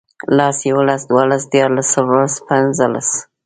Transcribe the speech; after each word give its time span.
لس، 0.37 0.57
يوولس، 0.69 1.01
دوولس، 1.09 1.43
ديارلس، 1.51 1.87
څوارلس، 1.93 2.35
پينځلس 2.47 3.09